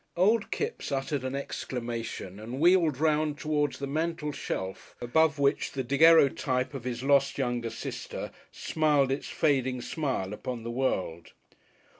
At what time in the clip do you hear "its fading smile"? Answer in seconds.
9.11-10.33